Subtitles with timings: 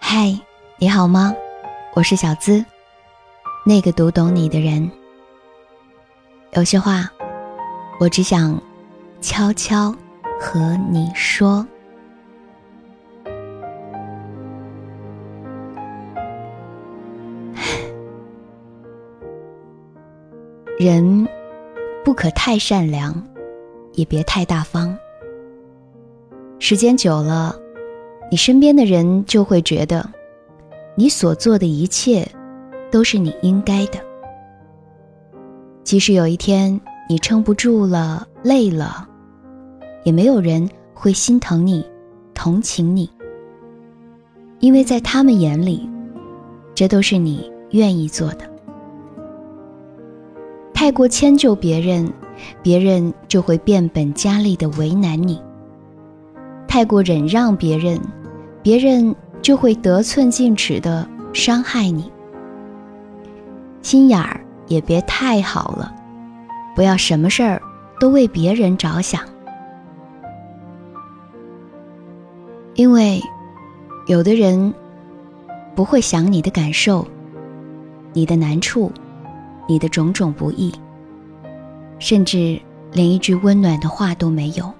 [0.00, 0.32] 嗨，
[0.78, 1.34] 你好吗？
[1.94, 2.64] 我是小资，
[3.64, 4.90] 那个读懂你的人。
[6.52, 7.10] 有些话，
[8.00, 8.58] 我只想
[9.20, 9.94] 悄悄
[10.40, 11.66] 和你说。
[20.78, 21.28] 人
[22.04, 23.14] 不可太善良，
[23.92, 24.96] 也别太大方。
[26.68, 27.56] 时间久了，
[28.30, 30.06] 你身边的人就会觉得，
[30.96, 32.28] 你所做的一切
[32.90, 33.98] 都是你应该的。
[35.82, 39.08] 即使有一天你撑不住了、累了，
[40.04, 41.82] 也没有人会心疼你、
[42.34, 43.10] 同情你，
[44.60, 45.88] 因为在他们眼里，
[46.74, 48.40] 这都是你愿意做的。
[50.74, 52.12] 太过迁就别人，
[52.62, 55.38] 别人就会变本加厉的为难你；
[56.68, 57.98] 太过忍让别人，
[58.62, 62.12] 别人就会得寸进尺的伤害你。
[63.82, 65.92] 心眼儿也别太好了，
[66.76, 67.60] 不要什么事儿
[67.98, 69.20] 都为别人着想，
[72.74, 73.20] 因为
[74.06, 74.72] 有的人
[75.74, 77.04] 不会想你的感受，
[78.12, 78.92] 你的难处。
[79.70, 80.72] 你的种种不易，
[81.98, 82.58] 甚至
[82.90, 84.72] 连一句温暖的话都没有，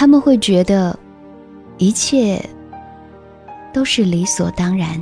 [0.00, 0.98] 他们会觉得
[1.76, 2.42] 一切
[3.70, 4.88] 都是理所当然。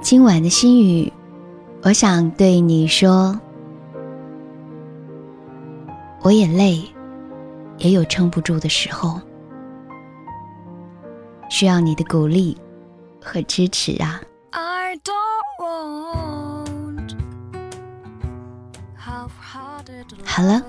[0.00, 1.12] 今晚的心语，
[1.82, 3.36] 我想对你说：
[6.22, 6.80] 我也累，
[7.78, 9.20] 也有撑不住的时候。
[11.50, 12.56] 需要你的鼓励
[13.20, 14.20] 和支持啊！
[20.24, 20.62] 好了，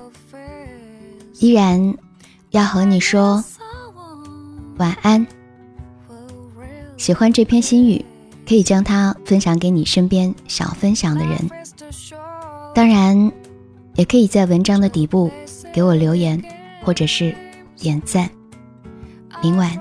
[1.38, 1.94] 依然
[2.50, 3.42] 要和你说
[4.78, 5.26] 晚安。
[6.96, 8.04] 喜欢这篇心语，
[8.46, 11.50] 可以将它分享给你身边想分享的人。
[12.74, 13.32] 当然，
[13.94, 15.30] 也可以在文章的底部
[15.72, 16.42] 给我留言，
[16.82, 17.34] 或者是
[17.76, 18.28] 点赞。
[19.42, 19.78] 明晚。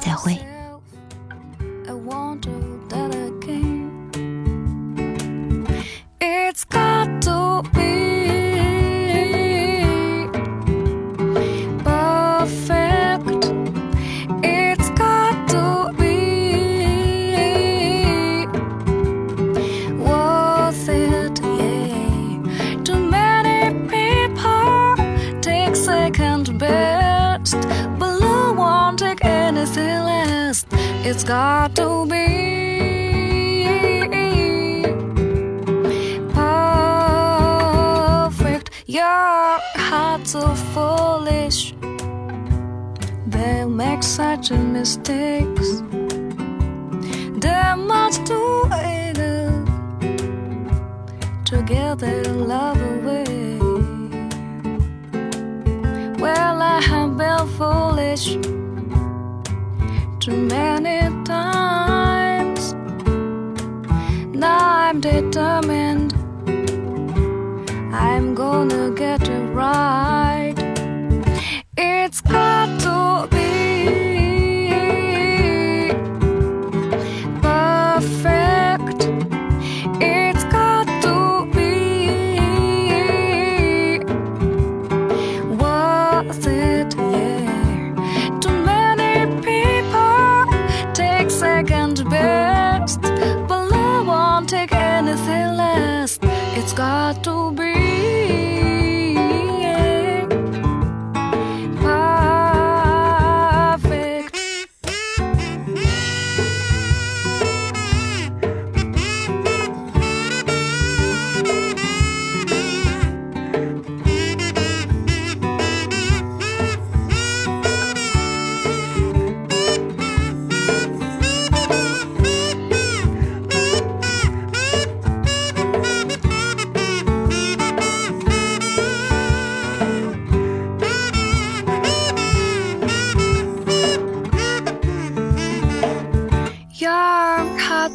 [0.00, 0.38] 再会。
[31.06, 33.66] It's got to be
[38.32, 38.70] perfect.
[38.86, 41.74] Your heart's so foolish,
[43.26, 45.82] they make such mistakes.
[47.42, 49.62] They're much too eager
[51.44, 53.58] to get their love away.
[56.18, 58.38] Well, I have been foolish
[60.24, 62.72] too many times.
[64.34, 66.14] Now I'm determined,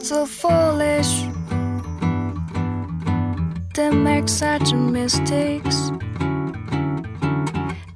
[0.04, 1.26] so foolish.
[3.76, 5.92] They make such mistakes.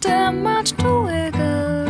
[0.02, 1.86] They're much too eager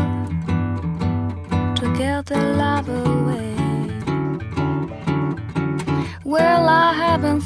[1.78, 3.56] to get their love away.
[6.24, 7.42] Well, I have been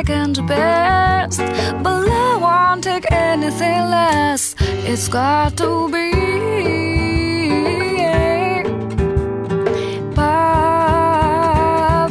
[0.00, 1.40] second best.
[1.84, 4.54] But I won't take anything less.
[4.90, 6.10] It's got to be.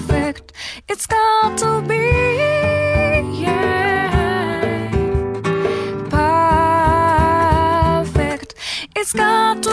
[0.04, 0.52] perfect.
[0.88, 2.06] It's got to be
[3.42, 4.12] yeah,
[8.06, 8.50] perfect.
[8.96, 9.69] It's got to